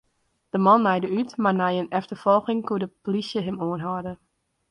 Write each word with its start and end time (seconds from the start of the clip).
De 0.53 0.57
man 0.65 0.81
naaide 0.85 1.07
út, 1.19 1.31
mar 1.43 1.55
nei 1.59 1.75
in 1.81 1.93
efterfolging 1.99 2.61
koe 2.67 2.79
de 2.83 2.89
plysje 3.03 3.39
him 3.45 3.57
oanhâlde. 3.67 4.13